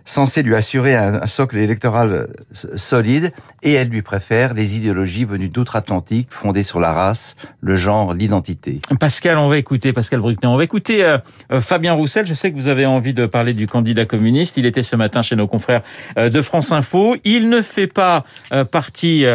censé 0.03 0.43
lui 0.43 0.55
assurer 0.55 0.95
un, 0.95 1.25
socle 1.25 1.57
électoral 1.57 2.27
solide, 2.51 3.31
et 3.63 3.73
elle 3.73 3.87
lui 3.87 4.01
préfère 4.01 4.53
les 4.53 4.77
idéologies 4.77 5.25
venues 5.25 5.47
d'outre-Atlantique, 5.47 6.27
fondées 6.29 6.63
sur 6.63 6.79
la 6.79 6.93
race, 6.93 7.35
le 7.61 7.75
genre, 7.75 8.13
l'identité. 8.13 8.81
Pascal, 8.99 9.37
on 9.37 9.47
va 9.47 9.57
écouter, 9.57 9.93
Pascal 9.93 10.19
Bruckner, 10.19 10.49
on 10.49 10.57
va 10.57 10.63
écouter 10.63 11.03
euh, 11.03 11.17
euh, 11.51 11.61
Fabien 11.61 11.93
Roussel. 11.93 12.25
Je 12.25 12.33
sais 12.33 12.51
que 12.51 12.55
vous 12.55 12.67
avez 12.67 12.85
envie 12.85 13.13
de 13.13 13.25
parler 13.25 13.53
du 13.53 13.67
candidat 13.67 14.05
communiste. 14.05 14.57
Il 14.57 14.65
était 14.65 14.83
ce 14.83 14.95
matin 14.95 15.21
chez 15.21 15.35
nos 15.35 15.47
confrères 15.47 15.81
euh, 16.17 16.29
de 16.29 16.41
France 16.41 16.71
Info. 16.71 17.15
Il 17.23 17.49
ne 17.49 17.61
fait 17.61 17.87
pas 17.87 18.25
partie 18.71 19.25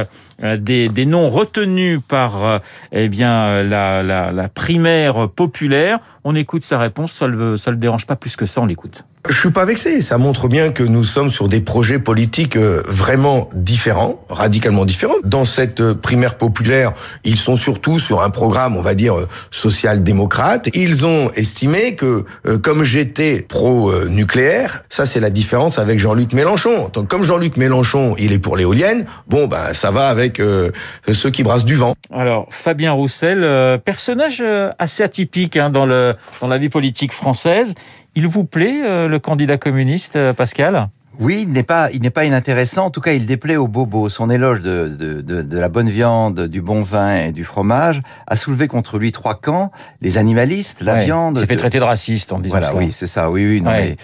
des, 0.40 1.06
noms 1.06 1.28
retenus 1.28 2.00
par 2.06 2.60
eh 2.92 3.08
bien 3.08 3.62
la, 3.62 4.02
la 4.02 4.48
primaire 4.48 5.28
populaire. 5.28 5.69
On 6.24 6.34
écoute 6.34 6.62
sa 6.62 6.78
réponse, 6.78 7.12
ça 7.12 7.26
le, 7.26 7.56
ça 7.56 7.70
le 7.70 7.76
dérange 7.76 8.06
pas 8.06 8.16
plus 8.16 8.36
que 8.36 8.46
ça, 8.46 8.60
on 8.60 8.66
l'écoute. 8.66 9.04
Je 9.28 9.34
suis 9.34 9.50
pas 9.50 9.66
vexé. 9.66 10.00
Ça 10.00 10.16
montre 10.16 10.48
bien 10.48 10.70
que 10.72 10.82
nous 10.82 11.04
sommes 11.04 11.28
sur 11.28 11.46
des 11.46 11.60
projets 11.60 11.98
politiques 11.98 12.56
euh, 12.56 12.82
vraiment 12.86 13.50
différents, 13.52 14.24
radicalement 14.30 14.86
différents. 14.86 15.14
Dans 15.24 15.44
cette 15.44 15.82
euh, 15.82 15.94
primaire 15.94 16.38
populaire, 16.38 16.94
ils 17.24 17.36
sont 17.36 17.58
surtout 17.58 18.00
sur 18.00 18.22
un 18.22 18.30
programme, 18.30 18.78
on 18.78 18.80
va 18.80 18.94
dire, 18.94 19.18
euh, 19.18 19.28
social-démocrate. 19.50 20.70
Ils 20.72 21.04
ont 21.04 21.30
estimé 21.32 21.96
que, 21.96 22.24
comme 22.62 22.82
j'étais 22.82 23.40
pro-nucléaire, 23.46 24.84
ça 24.88 25.04
c'est 25.04 25.20
la 25.20 25.30
différence 25.30 25.78
avec 25.78 25.98
Jean-Luc 25.98 26.32
Mélenchon. 26.32 26.88
Donc, 26.92 27.08
comme 27.08 27.22
Jean-Luc 27.22 27.58
Mélenchon, 27.58 28.14
il 28.18 28.32
est 28.32 28.38
pour 28.38 28.56
l'éolienne, 28.56 29.04
bon, 29.26 29.46
ben, 29.46 29.74
ça 29.74 29.90
va 29.90 30.08
avec 30.08 30.40
ceux 31.12 31.30
qui 31.30 31.42
brassent 31.42 31.64
du 31.64 31.74
vent. 31.74 31.94
Alors, 32.12 32.46
Fabien 32.50 32.92
Roussel, 32.92 33.78
personnage 33.84 34.42
assez 34.78 35.02
atypique 35.02 35.56
hein, 35.56 35.70
dans, 35.70 35.86
le, 35.86 36.14
dans 36.40 36.48
la 36.48 36.58
vie 36.58 36.68
politique 36.68 37.12
française. 37.12 37.74
Il 38.14 38.26
vous 38.26 38.44
plaît, 38.44 38.82
euh, 38.84 39.08
le 39.08 39.18
candidat 39.18 39.56
communiste, 39.56 40.16
euh, 40.16 40.32
Pascal? 40.32 40.88
Oui, 41.20 41.40
il 41.42 41.52
n'est 41.52 41.62
pas, 41.62 41.90
il 41.92 42.00
n'est 42.00 42.10
pas 42.10 42.24
inintéressant. 42.24 42.86
En 42.86 42.90
tout 42.90 43.02
cas, 43.02 43.12
il 43.12 43.26
déplaît 43.26 43.56
au 43.56 43.68
bobo. 43.68 44.08
Son 44.08 44.30
éloge 44.30 44.62
de, 44.62 44.88
de, 44.88 45.20
de, 45.20 45.42
de, 45.42 45.58
la 45.58 45.68
bonne 45.68 45.90
viande, 45.90 46.46
du 46.46 46.62
bon 46.62 46.82
vin 46.82 47.14
et 47.14 47.32
du 47.32 47.44
fromage 47.44 48.00
a 48.26 48.36
soulevé 48.36 48.68
contre 48.68 48.98
lui 48.98 49.12
trois 49.12 49.34
camps 49.34 49.70
les 50.00 50.16
animalistes, 50.16 50.80
la 50.80 50.96
viande. 50.96 51.36
Il 51.36 51.40
s'est 51.40 51.46
fait 51.46 51.56
traiter 51.56 51.78
de 51.78 51.84
raciste 51.84 52.32
en 52.32 52.38
disant 52.38 52.58
voilà, 52.58 52.74
oui, 52.74 52.90
c'est 52.90 53.06
ça. 53.06 53.30
Oui, 53.30 53.44
oui. 53.46 53.60
Non, 53.60 53.72
mais 53.72 53.96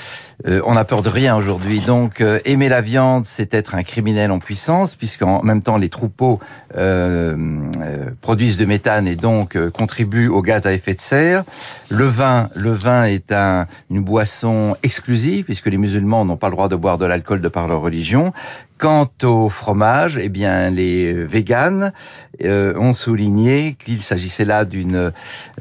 euh, 0.47 0.61
on 0.67 0.75
n'a 0.75 0.85
peur 0.85 1.01
de 1.01 1.09
rien 1.09 1.35
aujourd'hui. 1.37 1.81
Donc, 1.81 2.21
euh, 2.21 2.39
aimer 2.45 2.69
la 2.69 2.83
viande, 2.83 3.25
c'est 3.25 3.55
être 3.55 3.75
un 3.75 3.83
criminel 3.83 4.31
en 4.31 4.39
puissance, 4.39 4.95
puisqu'en 4.95 5.43
même 5.43 5.63
temps, 5.63 5.79
les 5.79 5.89
troupeaux 5.89 6.39
euh, 6.77 7.35
euh 7.81 8.11
produisent 8.21 8.59
de 8.59 8.67
méthane 8.67 9.09
et 9.09 9.17
donc 9.17 9.57
contribuent 9.71 10.29
au 10.29 10.43
gaz 10.43 10.67
à 10.67 10.73
effet 10.73 10.93
de 10.95 11.01
serre. 11.01 11.45
Le 11.89 12.05
vin, 12.05 12.49
le 12.55 12.73
vin 12.73 13.05
est 13.05 13.33
un, 13.33 13.67
une 13.91 14.01
boisson 14.01 14.75
exclusive, 14.83 15.45
puisque 15.45 15.67
les 15.67 15.79
musulmans 15.79 16.25
n'ont 16.25 16.37
pas 16.37 16.49
le 16.49 16.55
droit 16.55 16.69
de 16.69 16.77
boire 16.77 16.99
de 16.99 17.07
l'alcool 17.07 17.41
de 17.41 17.49
par 17.49 17.69
leur 17.69 17.81
religion. 17.81 18.33
Quant 18.77 19.09
au 19.23 19.49
fromage, 19.49 20.19
eh 20.21 20.29
bien, 20.29 20.71
les 20.71 21.13
véganes 21.13 21.93
euh, 22.45 22.77
ont 22.77 22.93
souligné 22.93 23.77
qu'il 23.79 24.03
s'agissait 24.03 24.45
là 24.45 24.65
d'une 24.65 25.13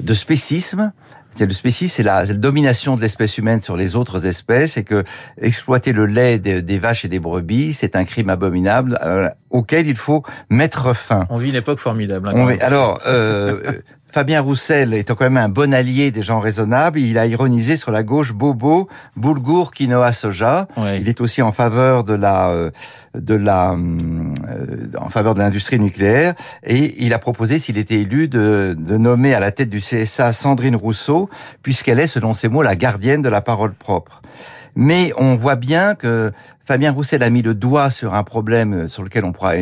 de 0.02 0.14
spécisme. 0.14 0.92
C'est 1.36 1.46
le 1.46 1.54
spécisme, 1.54 1.94
c'est 1.98 2.04
la, 2.04 2.26
domination 2.26 2.96
de 2.96 3.02
l'espèce 3.02 3.38
humaine 3.38 3.60
sur 3.62 3.76
les 3.76 3.96
autres 3.96 4.26
espèces, 4.26 4.78
et 4.78 4.84
que 4.84 5.04
exploiter 5.40 5.92
le 5.92 6.06
lait 6.06 6.40
des, 6.40 6.80
vaches 6.80 7.04
et 7.04 7.10
des 7.10 7.20
brebis, 7.20 7.74
c'est 7.74 7.96
un 7.98 8.06
crime 8.06 8.30
abominable 8.30 8.98
euh, 9.04 9.30
auquel 9.50 9.86
il 9.86 9.98
faut 9.98 10.24
mettre 10.50 10.96
fin. 10.96 11.26
On 11.30 11.38
vit 11.38 11.50
une 11.50 11.56
époque 11.56 11.80
formidable. 11.80 12.30
Hein, 12.30 12.56
alors, 12.62 13.00
euh, 13.06 13.82
Fabien 14.16 14.40
Roussel 14.40 14.94
étant 14.94 15.14
quand 15.16 15.26
même 15.26 15.36
un 15.36 15.50
bon 15.50 15.74
allié 15.74 16.10
des 16.10 16.22
gens 16.22 16.40
raisonnables, 16.40 17.00
il 17.00 17.18
a 17.18 17.26
ironisé 17.26 17.76
sur 17.76 17.92
la 17.92 18.02
gauche 18.02 18.32
bobo, 18.32 18.88
boulgour, 19.18 19.74
quinoa, 19.74 20.14
soja. 20.14 20.70
Il 20.98 21.10
est 21.10 21.20
aussi 21.20 21.42
en 21.42 21.52
faveur 21.52 22.06
de 22.06 22.14
la, 22.14 22.48
euh, 22.48 22.72
de 23.14 23.36
la, 23.36 23.74
euh, 23.74 24.88
en 24.98 25.10
faveur 25.10 25.34
de 25.34 25.40
l'industrie 25.40 25.82
nucléaire 25.82 26.34
et 26.64 26.96
il 27.04 27.14
a 27.14 27.20
proposé, 27.20 27.60
s'il 27.60 27.78
était 27.78 27.96
élu, 27.96 28.30
de, 28.30 28.74
de 28.78 28.98
nommer 28.98 29.34
à 29.34 29.42
la 29.42 29.52
tête 29.52 29.70
du 29.70 29.80
CSA 29.80 30.32
Sandrine 30.32 30.78
Rousseau, 30.78 31.30
puisqu'elle 31.62 32.00
est, 32.00 32.08
selon 32.08 32.34
ses 32.36 32.48
mots, 32.48 32.64
la 32.64 32.78
gardienne 32.78 33.22
de 33.22 33.28
la 33.28 33.42
parole 33.42 33.74
propre. 33.74 34.22
Mais 34.78 35.12
on 35.18 35.36
voit 35.36 35.56
bien 35.56 35.94
que 35.94 36.32
Fabien 36.66 36.92
Roussel 36.92 37.22
a 37.22 37.30
mis 37.30 37.44
le 37.44 37.54
doigt 37.54 37.92
sur 37.92 38.16
un 38.16 38.24
problème 38.24 38.88
sur 38.88 39.04
lequel 39.04 39.24
on 39.24 39.32
pourra 39.32 39.54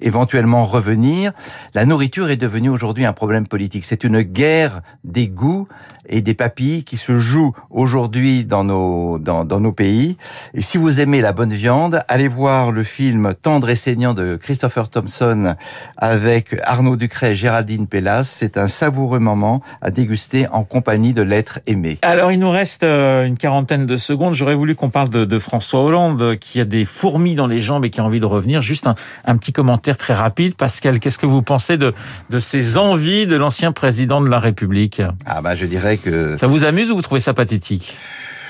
éventuellement 0.00 0.64
revenir. 0.64 1.32
La 1.72 1.84
nourriture 1.84 2.30
est 2.30 2.36
devenue 2.36 2.68
aujourd'hui 2.68 3.04
un 3.04 3.12
problème 3.12 3.46
politique. 3.46 3.84
C'est 3.84 4.02
une 4.02 4.22
guerre 4.22 4.80
des 5.04 5.28
goûts 5.28 5.68
et 6.08 6.20
des 6.20 6.34
papilles 6.34 6.84
qui 6.84 6.96
se 6.96 7.18
joue 7.18 7.52
aujourd'hui 7.70 8.44
dans 8.44 8.64
nos, 8.64 9.18
dans, 9.18 9.44
nos 9.44 9.72
pays. 9.72 10.16
Et 10.54 10.62
si 10.62 10.78
vous 10.78 11.00
aimez 11.00 11.20
la 11.20 11.32
bonne 11.32 11.52
viande, 11.52 12.00
allez 12.08 12.28
voir 12.28 12.72
le 12.72 12.84
film 12.84 13.32
Tendre 13.40 13.68
et 13.68 13.76
saignant 13.76 14.14
de 14.14 14.36
Christopher 14.36 14.88
Thompson 14.88 15.54
avec 15.96 16.56
Arnaud 16.64 16.96
Ducret 16.96 17.32
et 17.32 17.36
Géraldine 17.36 17.86
Pellas. 17.86 18.24
C'est 18.24 18.58
un 18.58 18.68
savoureux 18.68 19.18
moment 19.18 19.62
à 19.82 19.90
déguster 19.90 20.46
en 20.48 20.64
compagnie 20.64 21.12
de 21.12 21.22
l'être 21.22 21.60
aimé. 21.66 21.98
Alors, 22.02 22.32
il 22.32 22.38
nous 22.38 22.50
reste 22.50 22.82
euh, 22.82 23.24
une 23.24 23.36
quarantaine 23.36 23.86
de 23.86 23.96
secondes. 23.96 24.34
J'aurais 24.34 24.54
voulu 24.54 24.74
qu'on 24.74 24.90
parle 24.90 25.10
de, 25.10 25.38
François 25.38 25.82
Hollande, 25.82 26.15
qui 26.40 26.60
a 26.60 26.64
des 26.64 26.84
fourmis 26.84 27.34
dans 27.34 27.46
les 27.46 27.60
jambes 27.60 27.84
et 27.84 27.90
qui 27.90 28.00
a 28.00 28.04
envie 28.04 28.20
de 28.20 28.26
revenir. 28.26 28.62
Juste 28.62 28.86
un, 28.86 28.94
un 29.24 29.36
petit 29.36 29.52
commentaire 29.52 29.96
très 29.96 30.14
rapide. 30.14 30.54
Pascal, 30.54 30.98
qu'est-ce 30.98 31.18
que 31.18 31.26
vous 31.26 31.42
pensez 31.42 31.76
de, 31.76 31.94
de 32.30 32.40
ces 32.40 32.76
envies 32.76 33.26
de 33.26 33.36
l'ancien 33.36 33.72
président 33.72 34.20
de 34.20 34.28
la 34.28 34.38
République? 34.38 35.02
Ah 35.26 35.42
bah, 35.42 35.54
je 35.56 35.66
dirais 35.66 35.96
que... 35.96 36.36
Ça 36.36 36.46
vous 36.46 36.64
amuse 36.64 36.90
ou 36.90 36.96
vous 36.96 37.02
trouvez 37.02 37.20
ça 37.20 37.34
pathétique? 37.34 37.94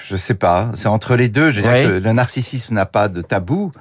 Je 0.09 0.15
sais 0.15 0.35
pas. 0.35 0.71
C'est 0.75 0.87
entre 0.87 1.17
les 1.17 1.29
deux. 1.29 1.51
Je 1.51 1.61
dirais 1.61 1.83
que 1.83 1.89
le 1.99 2.13
narcissisme 2.13 2.75
n'a 2.75 2.87
pas 2.87 3.09
de 3.09 3.23
tabou. 3.23 3.73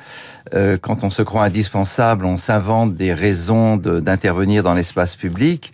Euh, 0.56 0.76
quand 0.82 1.04
on 1.04 1.12
se 1.12 1.22
croit 1.22 1.44
indispensable, 1.44 2.26
on 2.26 2.38
s'invente 2.38 2.96
des 2.96 3.14
raisons 3.14 3.78
d'intervenir 3.78 4.64
dans 4.64 4.74
l'espace 4.74 5.16
public. 5.16 5.72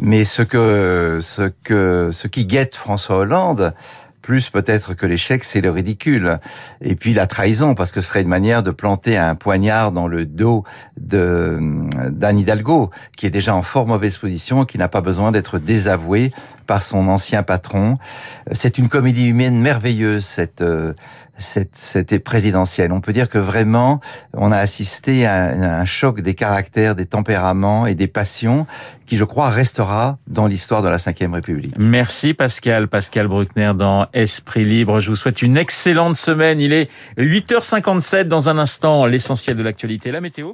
Mais 0.00 0.24
ce 0.24 0.42
que 0.42 1.18
ce 1.20 1.50
que 1.64 2.10
ce 2.12 2.28
qui 2.28 2.46
guette 2.46 2.76
François 2.76 3.16
Hollande, 3.16 3.74
plus 4.28 4.50
peut-être 4.50 4.92
que 4.92 5.06
l'échec, 5.06 5.42
c'est 5.42 5.62
le 5.62 5.70
ridicule. 5.70 6.38
Et 6.82 6.96
puis 6.96 7.14
la 7.14 7.26
trahison, 7.26 7.74
parce 7.74 7.92
que 7.92 8.02
ce 8.02 8.08
serait 8.08 8.20
une 8.20 8.28
manière 8.28 8.62
de 8.62 8.70
planter 8.70 9.16
un 9.16 9.34
poignard 9.34 9.90
dans 9.90 10.06
le 10.06 10.26
dos 10.26 10.64
de 11.00 11.58
d'Anne 12.10 12.38
Hidalgo, 12.38 12.90
qui 13.16 13.24
est 13.24 13.30
déjà 13.30 13.54
en 13.54 13.62
fort 13.62 13.86
mauvaise 13.86 14.18
position, 14.18 14.66
qui 14.66 14.76
n'a 14.76 14.88
pas 14.88 15.00
besoin 15.00 15.32
d'être 15.32 15.58
désavoué 15.58 16.34
par 16.68 16.84
son 16.84 17.08
ancien 17.08 17.42
patron. 17.42 17.96
C'est 18.52 18.78
une 18.78 18.88
comédie 18.88 19.26
humaine 19.26 19.58
merveilleuse, 19.58 20.24
cette 20.24 20.62
euh, 20.62 20.92
cette, 21.38 21.76
cette 21.76 22.22
présidentielle. 22.22 22.92
On 22.92 23.00
peut 23.00 23.12
dire 23.12 23.28
que 23.28 23.38
vraiment, 23.38 24.00
on 24.34 24.52
a 24.52 24.58
assisté 24.58 25.24
à 25.24 25.78
un 25.80 25.84
choc 25.84 26.20
des 26.20 26.34
caractères, 26.34 26.94
des 26.94 27.06
tempéraments 27.06 27.86
et 27.86 27.94
des 27.94 28.08
passions 28.08 28.66
qui, 29.06 29.16
je 29.16 29.24
crois, 29.24 29.48
restera 29.48 30.18
dans 30.26 30.46
l'histoire 30.46 30.82
de 30.82 30.88
la 30.88 30.96
Ve 30.96 31.32
République. 31.32 31.74
Merci 31.78 32.34
Pascal, 32.34 32.88
Pascal 32.88 33.28
Bruckner 33.28 33.72
dans 33.74 34.06
Esprit 34.12 34.64
Libre. 34.64 35.00
Je 35.00 35.10
vous 35.10 35.16
souhaite 35.16 35.40
une 35.40 35.56
excellente 35.56 36.16
semaine. 36.16 36.60
Il 36.60 36.72
est 36.72 36.90
8h57 37.16 38.24
dans 38.24 38.48
un 38.48 38.58
instant, 38.58 39.06
l'essentiel 39.06 39.56
de 39.56 39.62
l'actualité, 39.62 40.10
la 40.10 40.20
météo. 40.20 40.52